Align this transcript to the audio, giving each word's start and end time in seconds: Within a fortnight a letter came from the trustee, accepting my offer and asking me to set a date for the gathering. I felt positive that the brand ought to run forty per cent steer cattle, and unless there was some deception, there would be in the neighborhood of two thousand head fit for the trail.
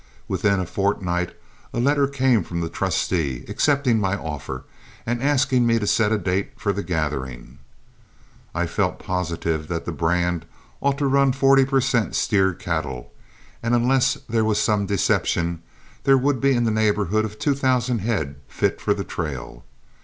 Within 0.27 0.59
a 0.59 0.65
fortnight 0.65 1.35
a 1.71 1.79
letter 1.79 2.07
came 2.07 2.43
from 2.43 2.59
the 2.61 2.69
trustee, 2.69 3.45
accepting 3.47 3.99
my 3.99 4.17
offer 4.17 4.63
and 5.05 5.21
asking 5.21 5.67
me 5.67 5.77
to 5.77 5.85
set 5.85 6.11
a 6.11 6.17
date 6.17 6.59
for 6.59 6.73
the 6.73 6.81
gathering. 6.81 7.59
I 8.55 8.65
felt 8.65 8.97
positive 8.97 9.67
that 9.67 9.85
the 9.85 9.91
brand 9.91 10.47
ought 10.81 10.97
to 10.97 11.05
run 11.05 11.33
forty 11.33 11.65
per 11.65 11.81
cent 11.81 12.15
steer 12.15 12.51
cattle, 12.55 13.11
and 13.61 13.75
unless 13.75 14.15
there 14.27 14.43
was 14.43 14.57
some 14.57 14.87
deception, 14.87 15.61
there 16.03 16.17
would 16.17 16.41
be 16.41 16.53
in 16.53 16.63
the 16.63 16.71
neighborhood 16.71 17.23
of 17.23 17.37
two 17.37 17.53
thousand 17.53 17.99
head 17.99 18.37
fit 18.47 18.81
for 18.81 18.95
the 18.95 19.03
trail. 19.03 19.63